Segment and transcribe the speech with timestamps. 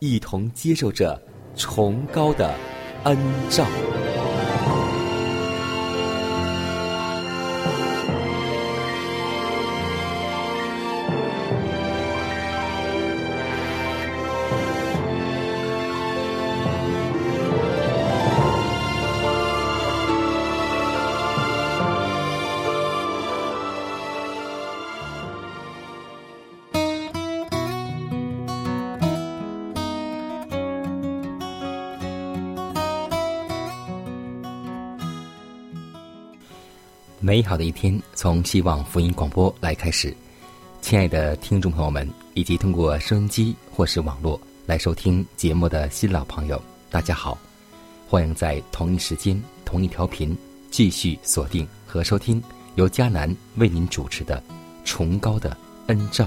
[0.00, 1.20] 一同接受着
[1.54, 2.54] 崇高的
[3.04, 3.16] 恩
[3.50, 3.66] 照。
[37.22, 40.16] 美好的一天从希望福音广播来开始，
[40.80, 47.36] 亲爱的听众朋友们，以及通过收音机或是网络来收听节目的新老朋友，大家好，
[48.08, 50.34] 欢迎在同一时间、同一条频
[50.70, 52.42] 继续锁定和收听
[52.76, 54.42] 由迦南为您主持的
[54.86, 55.54] 《崇高的
[55.88, 56.24] 恩照》。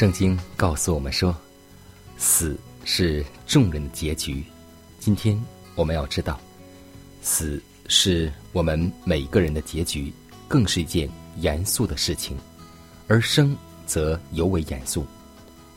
[0.00, 1.36] 圣经告诉我们说，
[2.16, 4.42] 死是众人的结局。
[4.98, 5.38] 今天
[5.74, 6.40] 我们要知道，
[7.20, 10.10] 死是我们每个人的结局，
[10.48, 11.06] 更是一件
[11.36, 12.34] 严肃的事情；
[13.08, 15.04] 而生则尤为严肃。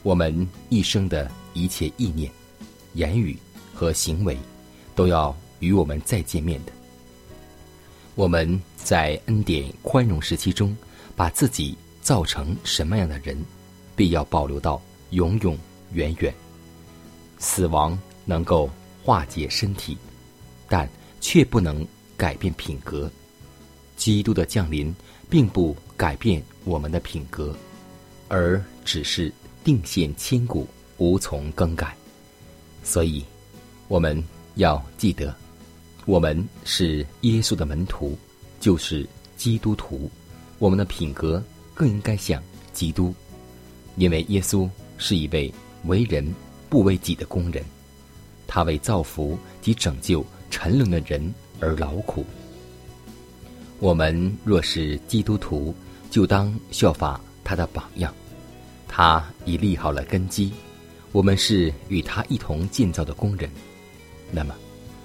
[0.04, 2.32] 我们一生的一切意念、
[2.94, 3.38] 言语
[3.74, 4.38] 和行为，
[4.96, 6.72] 都要与我们再见面的。
[8.16, 10.74] 我们在恩典宽容时期中，
[11.14, 13.38] 把自己造成什么样的人？
[13.96, 14.82] 必要保留到
[15.12, 15.58] 永永
[15.94, 16.34] 远远。
[17.40, 18.70] 死亡能够
[19.04, 19.98] 化解身体，
[20.70, 20.90] 但
[21.20, 23.12] 却不能改变品格。
[23.96, 24.94] 基督的降临
[25.30, 27.56] 并不改变我们的品格，
[28.28, 29.32] 而只是
[29.64, 30.68] 定线千古，
[30.98, 31.96] 无从更改。
[32.84, 33.24] 所以，
[33.88, 34.22] 我们
[34.56, 35.34] 要记得，
[36.06, 38.18] 我们是耶稣的门徒，
[38.60, 40.10] 就是基督徒。
[40.60, 41.44] 我们的品格
[41.74, 43.14] 更应该像基督。
[43.96, 45.54] 因为耶稣是一位
[45.86, 46.34] 为人
[46.70, 47.64] 不为己的工人，
[48.48, 52.26] 他为造福及拯救沉沦的人而劳苦。
[53.80, 55.76] 我们若是基督徒，
[56.10, 58.14] 就当效法他的榜样。
[58.88, 60.52] 他已立好了根基，
[61.12, 63.50] 我们是与他一同建造的工人。
[64.32, 64.56] 那么，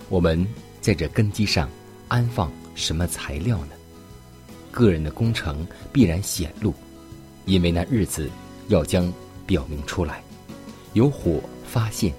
[0.09, 0.47] 我们
[0.81, 1.69] 在这根基上
[2.06, 3.72] 安放什么材料呢？
[4.70, 6.72] 个人的工程必然显露，
[7.47, 8.31] 因为那日子。
[8.69, 9.12] 要将
[9.47, 10.23] 表明出来，
[10.93, 12.12] 有火发现，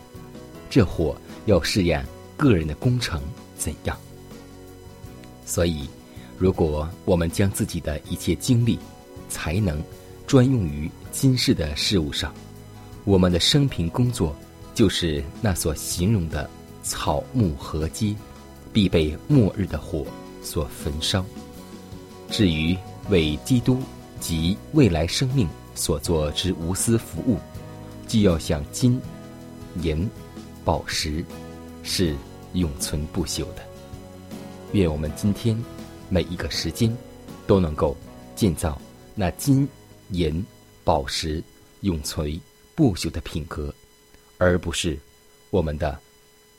[0.69, 1.15] 这火
[1.45, 2.05] 要试验
[2.35, 3.21] 个人的工程
[3.57, 3.97] 怎样。
[5.45, 5.89] 所以，
[6.37, 8.77] 如果我们将自己的一切精力、
[9.29, 9.81] 才能
[10.27, 12.33] 专用于今世的事物上，
[13.05, 14.35] 我们的生平工作
[14.73, 16.49] 就是那所形容的
[16.83, 18.15] 草木禾秸，
[18.71, 20.05] 必被末日的火
[20.43, 21.25] 所焚烧。
[22.29, 22.77] 至于
[23.09, 23.79] 为基督
[24.19, 25.47] 及未来生命。
[25.79, 27.37] 所做之无私服务，
[28.05, 28.99] 既要像金、
[29.81, 30.09] 银、
[30.65, 31.23] 宝石，
[31.83, 32.13] 是
[32.51, 33.63] 永存不朽的。
[34.73, 35.57] 愿我们今天
[36.09, 36.93] 每一个时间，
[37.47, 37.95] 都能够
[38.35, 38.79] 建造
[39.15, 39.65] 那金、
[40.09, 40.45] 银、
[40.83, 41.41] 宝石
[41.79, 42.39] 永存
[42.75, 43.73] 不朽的品格，
[44.37, 44.99] 而不是
[45.49, 45.97] 我们的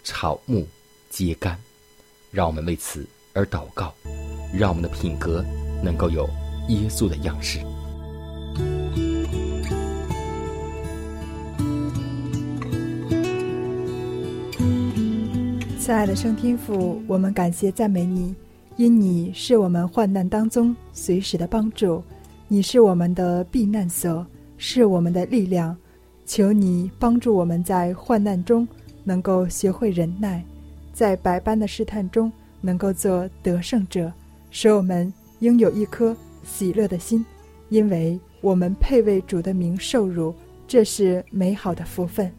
[0.02, 0.66] 草木
[1.11, 1.61] 皆干。
[2.31, 3.93] 让我们为此而祷告，
[4.55, 5.44] 让我们的品格
[5.82, 6.26] 能够有
[6.69, 7.61] 耶稣的样式。
[15.80, 18.34] 亲爱的圣天父，我们感谢赞美你，
[18.76, 22.02] 因你是我们患难当中随时的帮助。
[22.48, 24.24] 你是我们的避难所，
[24.58, 25.74] 是我们的力量。
[26.26, 28.68] 求你帮助我们在患难中
[29.04, 30.44] 能够学会忍耐，
[30.92, 32.30] 在百般的试探中
[32.60, 34.12] 能够做得胜者，
[34.50, 37.24] 使我们拥有一颗喜乐的心，
[37.70, 40.34] 因为我们配为主的名受辱，
[40.68, 42.30] 这是美好的福分。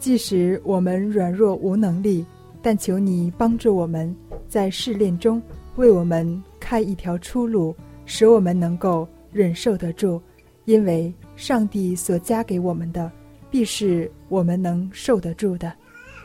[0.00, 2.26] 即使我们软弱无能力，
[2.62, 4.14] 但求你帮助我们
[4.48, 5.40] 在试炼中
[5.76, 7.74] 为我们开一条出路，
[8.04, 9.08] 使我们能够。
[9.32, 10.20] 忍受得住，
[10.64, 13.08] 因为上帝所加给我们的，
[13.48, 15.72] 必是我们能受得住的。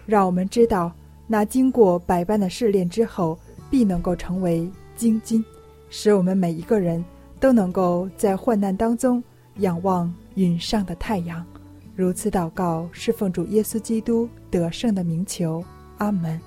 [0.08, 0.92] 让我们知道，
[1.28, 3.38] 那经过百般的试炼之后，
[3.70, 5.46] 必能够成为精金，
[5.92, 7.06] 使我们每一个人
[7.40, 9.24] 都能够在患难当中
[9.58, 11.46] 仰望云上的太阳。
[11.96, 15.64] 如此祷告，是奉主耶稣基督得胜的名求。
[15.98, 16.40] 阿门。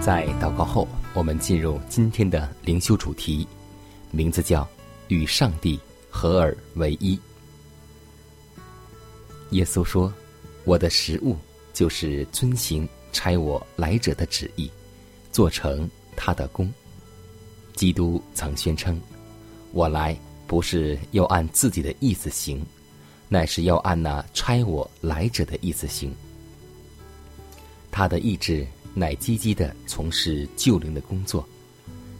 [0.00, 3.46] 在祷告后，我们进入今天的灵修主题，
[4.10, 4.66] 名字叫
[5.08, 5.78] “与上帝
[6.08, 7.20] 合而为一”。
[9.50, 10.10] 耶稣说
[10.64, 11.36] ：“我的食物
[11.74, 14.70] 就是遵行差我来者的旨意，
[15.32, 16.72] 做成他的功。”
[17.74, 19.00] 基督曾宣称
[19.72, 20.16] ：“我来
[20.46, 22.64] 不是要按自己的意思行，
[23.28, 26.14] 乃是要按那差我来者的意思行。”
[27.90, 28.66] 他的意志。
[28.94, 31.46] 乃积极的从事救灵的工作，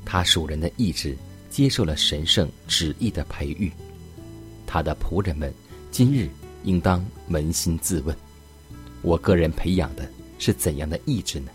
[0.04, 1.16] 他属人的意志
[1.50, 3.72] 接受了神圣旨意的培育。
[4.64, 5.52] 他的仆人们
[5.90, 6.30] 今日
[6.62, 8.16] 应当扪心自问：
[9.02, 10.08] 我个人培养的
[10.38, 11.50] 是怎样的意志呢？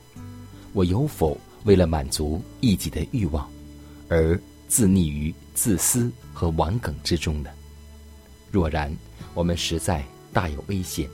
[0.73, 3.49] 我有否为了满足一己的欲望，
[4.09, 7.49] 而自溺于自私和顽梗之中呢？
[8.51, 8.95] 若然，
[9.33, 11.09] 我们实在大有危险。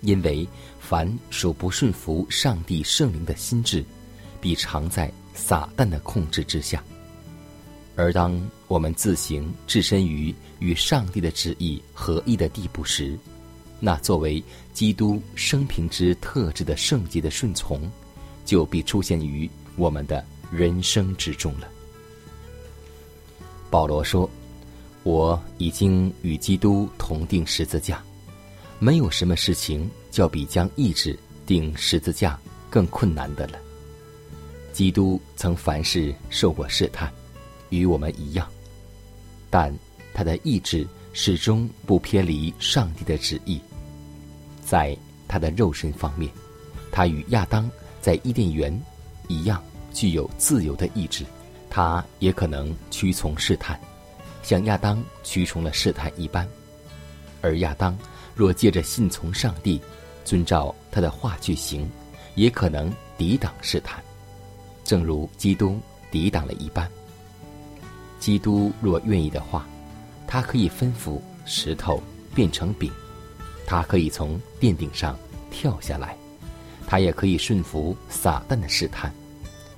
[0.00, 0.46] 因为
[0.80, 3.82] 凡属不顺服上帝圣灵的心智，
[4.38, 6.84] 必常在撒旦的控制之下。
[7.96, 8.38] 而当
[8.68, 13.18] 我们自行置身于与上帝的旨意合一的地步时，
[13.80, 14.44] 那作为
[14.74, 17.90] 基督生平之特质的圣洁的顺从，
[18.44, 21.68] 就必出现于我们的人生之中了。
[23.70, 24.28] 保罗说
[25.02, 28.02] ：“我已经与基督同定十字架。”
[28.78, 32.38] 没有什么事情叫比将意志钉十字架
[32.68, 33.58] 更困难的了。
[34.72, 37.10] 基督曾凡事受过试探，
[37.70, 38.46] 与我们一样，
[39.48, 39.74] 但
[40.12, 43.60] 他的意志始终不偏离上帝的旨意。
[44.64, 44.96] 在
[45.28, 46.30] 他的肉身方面，
[46.90, 47.70] 他与亚当
[48.04, 48.78] 在伊甸园
[49.28, 51.24] 一样具有自由的意志，
[51.70, 53.80] 他也可能屈从试探，
[54.42, 56.46] 像亚当屈从了试探一般，
[57.40, 57.96] 而亚当。
[58.34, 59.80] 若借着信从上帝，
[60.22, 61.90] 遵照他的话去行，
[62.34, 64.04] 也可能抵挡试探，
[64.84, 65.80] 正如基督
[66.10, 66.86] 抵挡了一般。
[68.20, 69.66] 基督若愿意的话，
[70.26, 72.02] 他可以吩咐石头
[72.34, 72.92] 变成饼，
[73.66, 75.18] 他可以从殿顶上
[75.50, 76.14] 跳下来，
[76.94, 79.12] 他也可以顺服撒旦的试探，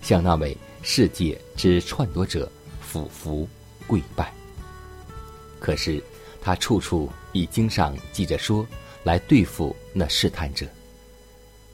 [0.03, 3.49] 向那位世界之篡夺者俯伏
[3.87, 4.31] 跪拜。
[5.59, 6.05] 可是。
[6.43, 8.65] 他处处以经上记着说，
[9.03, 10.69] 来对付那试探者。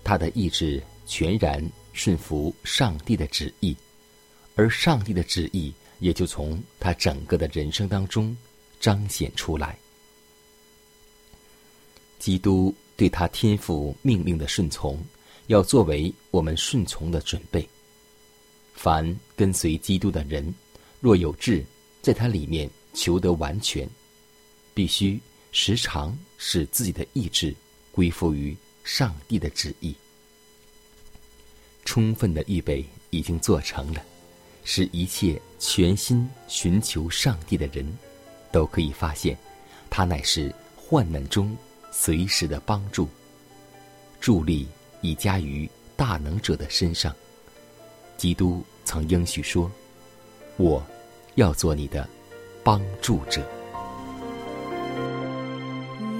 [0.04, 1.61] 他的意志全然
[1.92, 3.76] 顺服上帝的旨意，
[4.54, 8.34] 而上帝的旨意也就从他整个的人生当中
[8.80, 9.76] 彰显出来。
[12.18, 14.99] 基督对他天赋命令的顺从，
[15.52, 17.68] 要作为我们顺从的准备。
[18.73, 20.52] 凡跟随基督的人，
[20.99, 21.62] 若有志
[22.00, 23.88] 在他里面求得完全。
[24.75, 27.54] 必须时常使自己的意志
[27.92, 29.94] 归附于上帝的旨意。
[31.85, 34.02] 充分的预备已经做成了，
[34.64, 37.87] 使一切全心寻求上帝的人，
[38.50, 39.37] 都可以发现，
[39.90, 41.54] 他乃是患难中
[41.92, 43.06] 随时的帮助。
[44.18, 44.66] 助力
[45.02, 47.14] 已加于大能者的身上。
[48.16, 49.71] 基督曾应许说
[50.56, 50.82] ：“我
[51.35, 52.09] 要做你的
[52.64, 53.40] 帮助者。”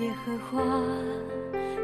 [0.01, 0.61] 耶和华，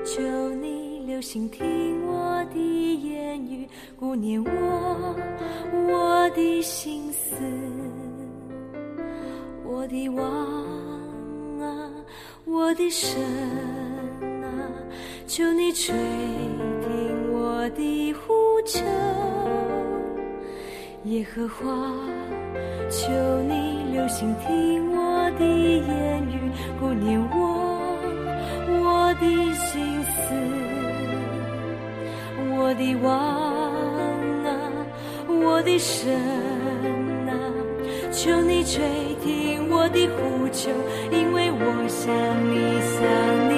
[0.04, 0.20] 求
[0.56, 5.16] 你留心听我的言语，顾念我
[5.72, 7.36] 我的心思，
[9.64, 10.24] 我的王
[11.60, 11.90] 啊，
[12.44, 13.20] 我的神
[14.42, 14.48] 啊，
[15.26, 15.94] 求你垂
[17.68, 18.80] 我的呼求，
[21.04, 21.66] 耶和华，
[22.88, 23.12] 求
[23.46, 27.36] 你留心听我的言语，顾念我，
[28.70, 30.34] 我的心思。
[32.56, 33.12] 我的王
[34.46, 34.48] 啊，
[35.28, 36.10] 我的神
[37.28, 37.36] 啊，
[38.10, 38.80] 求你垂
[39.22, 40.70] 听我的呼求，
[41.12, 42.08] 因为我想
[42.50, 43.57] 你，想你。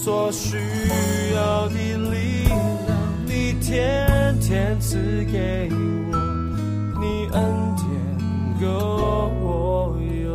[0.00, 0.56] 所需
[1.34, 5.76] 要的力量，你天天赐给我，
[7.00, 7.84] 你恩典
[8.60, 8.66] 够
[9.42, 10.28] 我用。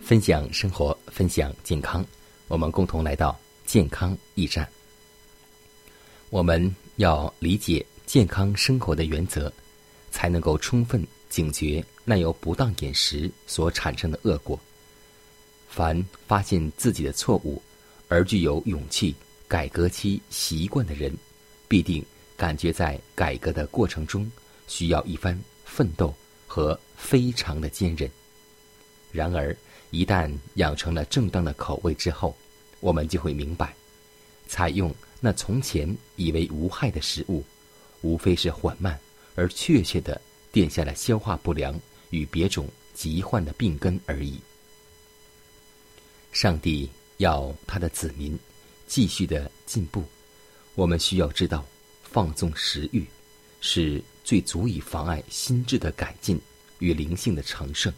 [0.00, 2.04] 分享生活，分享健康，
[2.46, 4.66] 我们共同来到健康驿站。
[6.30, 9.52] 我们要理解健康生活的原则，
[10.12, 14.58] 才能够充分警觉那由不当饮食所产生的恶果。
[15.68, 17.62] 凡发现自己的错误
[18.08, 19.14] 而具有勇气
[19.46, 21.14] 改革其习惯的人，
[21.68, 22.04] 必定
[22.36, 24.30] 感觉在改革的过程中
[24.66, 26.14] 需要一番奋斗
[26.46, 28.10] 和非常的坚韧。
[29.12, 29.56] 然而，
[29.90, 32.36] 一旦养成了正当的口味之后，
[32.80, 33.74] 我们就会明白，
[34.46, 37.44] 采用那从前以为无害的食物，
[38.02, 38.98] 无非是缓慢
[39.34, 40.20] 而确切的
[40.52, 41.78] 垫下了消化不良
[42.10, 44.40] 与别种疾患的病根而已。
[46.32, 48.38] 上帝要他的子民
[48.86, 50.04] 继续的进步，
[50.74, 51.64] 我们需要知道，
[52.02, 53.04] 放纵食欲
[53.60, 56.40] 是最足以妨碍心智的改进
[56.78, 57.92] 与灵性的成圣。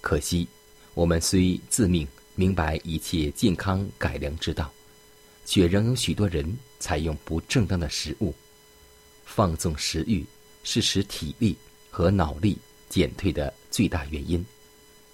[0.00, 0.46] 可惜，
[0.94, 4.72] 我们虽自命明白一切健康改良之道，
[5.44, 8.34] 却仍有许多人采用不正当的食物。
[9.24, 10.24] 放纵食欲
[10.64, 11.56] 是使体力
[11.88, 14.44] 和脑力减退的最大原因，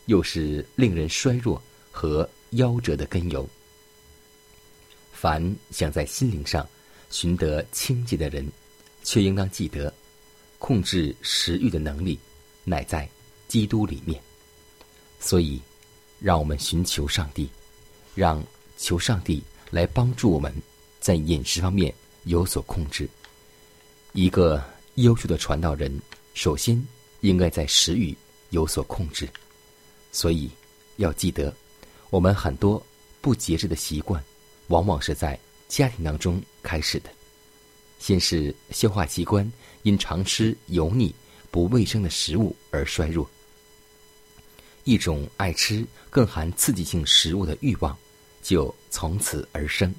[0.06, 3.46] 又是令人衰弱和夭折的根由。
[5.12, 6.66] 凡想在心灵上
[7.10, 8.50] 寻得清洁的人，
[9.04, 9.92] 却应当记得，
[10.58, 12.18] 控制食欲的能力
[12.64, 13.06] 乃在
[13.48, 14.18] 基督里面。
[15.18, 15.60] 所以，
[16.18, 17.50] 让我们寻求上帝，
[18.14, 18.42] 让
[18.78, 20.50] 求上帝来帮助我们
[21.00, 21.92] 在饮食方面
[22.24, 23.06] 有所控制。
[24.12, 24.62] 一个
[24.96, 26.00] 优秀的传道人，
[26.34, 26.82] 首先
[27.20, 28.16] 应该在食欲
[28.50, 29.28] 有所控制。
[30.12, 30.50] 所以，
[30.96, 31.54] 要记得，
[32.10, 32.84] 我们很多
[33.20, 34.22] 不节制的习惯，
[34.68, 37.10] 往往是在家庭当中开始的。
[37.98, 39.50] 先是消化器官
[39.82, 41.14] 因常吃油腻、
[41.50, 43.28] 不卫生的食物而衰弱。
[44.84, 47.96] 一种爱吃更含刺激性食物的欲望，
[48.42, 49.94] 就从此而生。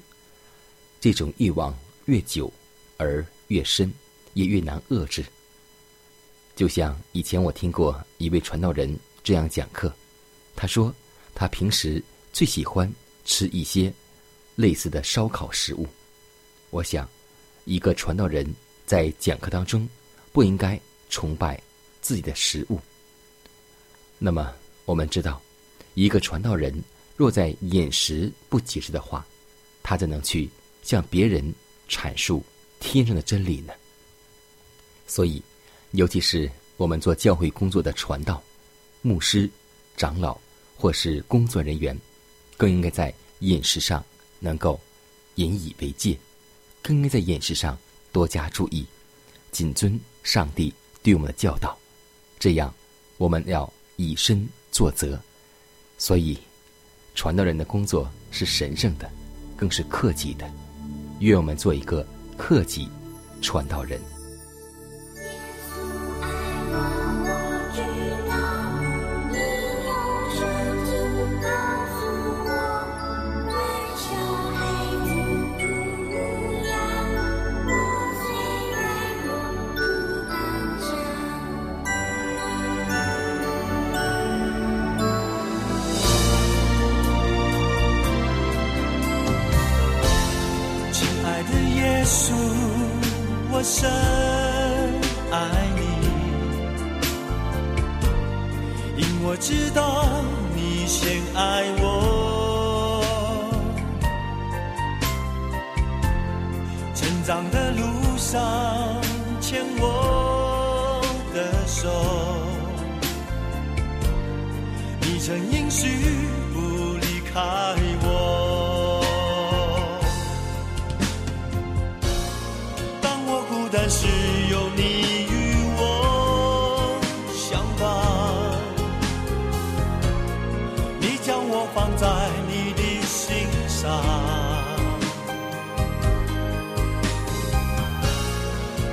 [1.00, 2.52] 这种欲望越久
[2.96, 3.92] 而越深，
[4.34, 5.24] 也越难遏制。
[6.54, 9.92] 就像以前我听过一位传道人这样讲课，
[10.54, 10.94] 他说
[11.34, 12.92] 他平时最喜欢
[13.24, 13.92] 吃一些
[14.56, 15.86] 类似的烧烤食物。
[16.70, 17.08] 我想，
[17.64, 18.46] 一个传道人
[18.86, 19.88] 在讲课当中
[20.32, 21.60] 不应该崇拜
[22.00, 22.80] 自己的食物。
[24.18, 24.52] 那么。
[24.84, 25.40] 我们知道，
[25.94, 26.74] 一个传道人
[27.16, 29.24] 若在饮食不节制的话，
[29.80, 30.50] 他怎能去
[30.82, 31.54] 向别人
[31.88, 32.42] 阐述
[32.80, 33.72] 天上的真理呢？
[35.12, 35.42] 所以，
[35.90, 38.42] 尤其是我们做教会工作的传道、
[39.02, 39.50] 牧师、
[39.94, 40.38] 长老
[40.74, 41.94] 或是工作人员，
[42.56, 44.02] 更应该在饮食上
[44.40, 44.80] 能够
[45.34, 46.18] 引以为戒，
[46.80, 47.76] 更应该在饮食上
[48.10, 48.86] 多加注意，
[49.50, 50.72] 谨遵上帝
[51.02, 51.76] 对我们的教导。
[52.38, 52.72] 这样，
[53.18, 54.48] 我们要以身。
[54.72, 55.20] 作则，
[55.98, 56.38] 所以
[57.14, 59.12] 传道人的工作是神圣的，
[59.54, 60.50] 更是克己的。
[61.20, 62.02] 愿我们做一个
[62.38, 62.88] 克己
[63.42, 64.00] 传道人。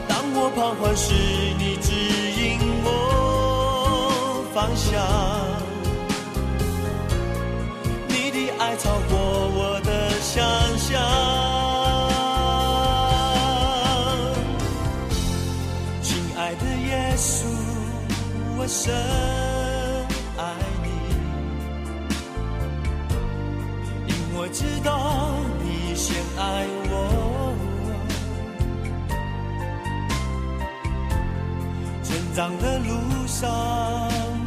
[0.07, 1.13] 当我我彷徨时，
[1.57, 4.89] 你指引我方向。
[8.07, 9.19] 你的爱超过
[9.53, 10.41] 我的想
[10.77, 10.89] 象。
[16.01, 17.45] 亲爱的耶稣，
[18.57, 18.95] 我深
[32.39, 33.49] 成长的路上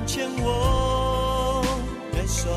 [0.07, 1.63] 牵我
[2.11, 2.49] 的手，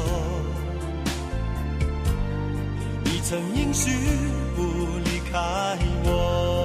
[3.03, 3.91] 你曾应许
[4.55, 4.61] 不
[5.03, 6.64] 离开我。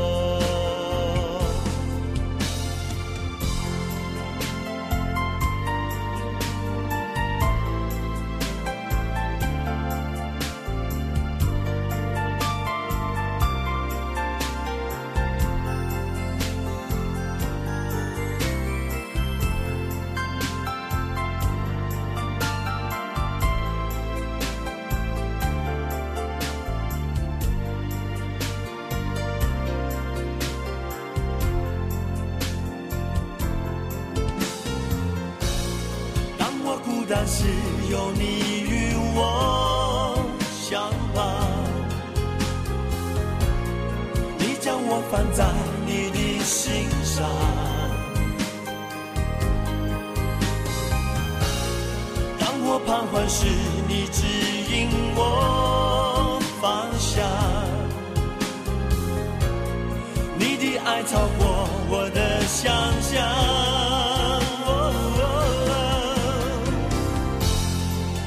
[62.63, 62.71] 想
[63.01, 63.11] 象。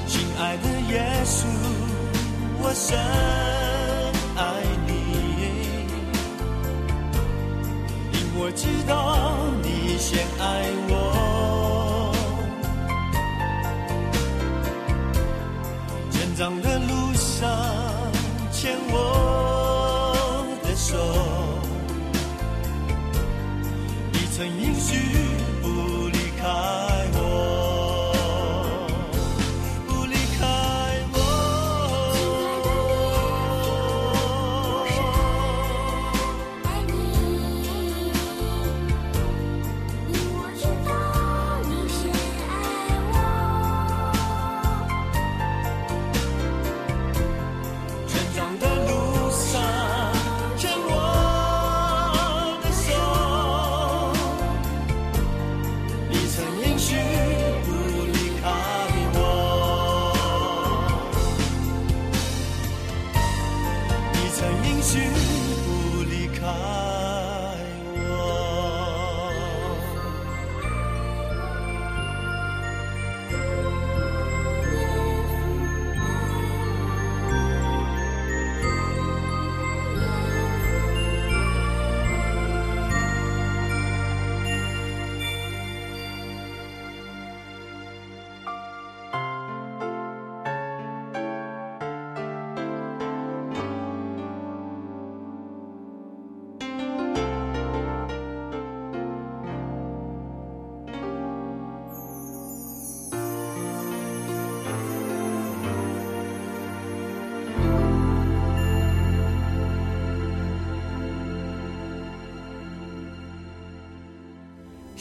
[0.08, 1.46] 亲爱的耶稣，
[2.60, 2.98] 我深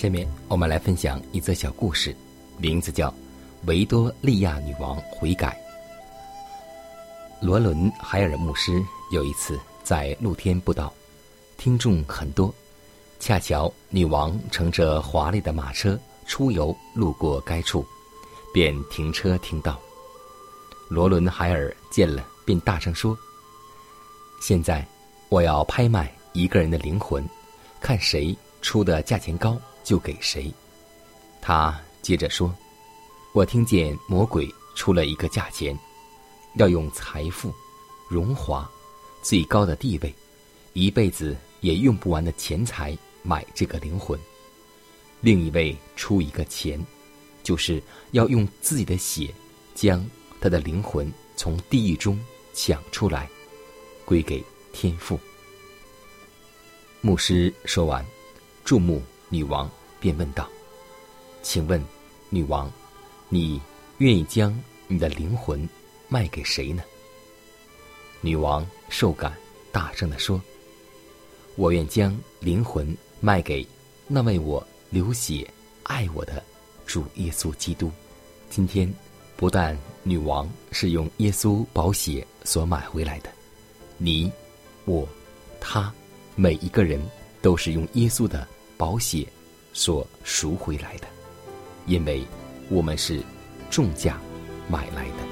[0.02, 2.12] 下面我们来分享一则小故事，
[2.58, 3.08] 名字叫
[3.66, 5.56] 《维多利亚女王悔改》。
[7.46, 10.92] 罗伦·海尔牧师有一次在露天布道，
[11.56, 12.52] 听众很多，
[13.20, 17.86] 恰巧女王乘着华丽的马车出游路过该处，
[18.52, 19.80] 便停车听到。
[20.88, 23.16] 罗伦·海尔见了，便大声说
[24.42, 24.84] ：“现在
[25.28, 27.24] 我要拍卖一个人的灵魂，
[27.80, 30.52] 看谁出的价钱高。”就给谁。
[31.40, 32.54] 他接着说
[33.34, 35.76] ：“我听见魔鬼出了一个价钱，
[36.54, 37.52] 要用财富、
[38.08, 38.70] 荣华、
[39.22, 40.14] 最高的地位、
[40.72, 44.18] 一辈子也用不完的钱财买这个灵魂。
[45.20, 46.84] 另一位出一个钱，
[47.42, 49.32] 就是要用自己的血
[49.74, 50.04] 将
[50.40, 52.18] 他的灵魂从地狱中
[52.54, 53.28] 抢出来，
[54.04, 55.18] 归给天父。”
[57.00, 58.04] 牧师说完，
[58.64, 59.02] 注目。
[59.32, 59.68] 女王
[59.98, 60.46] 便问道
[61.42, 61.82] ：“请问，
[62.28, 62.70] 女王，
[63.30, 63.58] 你
[63.96, 64.54] 愿意将
[64.88, 65.66] 你的灵魂
[66.06, 66.82] 卖给谁呢？”
[68.20, 69.32] 女王受感，
[69.72, 70.38] 大声地说
[71.56, 73.66] ：“我愿将灵魂卖给
[74.06, 75.50] 那为我流血
[75.84, 76.44] 爱我的
[76.84, 77.90] 主耶稣基督。
[78.50, 78.92] 今天，
[79.34, 83.30] 不但女王是用耶稣宝血所买回来的，
[83.96, 84.30] 你、
[84.84, 85.08] 我、
[85.58, 85.90] 他，
[86.36, 87.00] 每一个人
[87.40, 89.26] 都是用耶稣的保险
[89.72, 91.06] 所赎回来的，
[91.86, 92.24] 因为
[92.68, 93.22] 我们是
[93.70, 94.20] 重价
[94.68, 95.31] 买来的。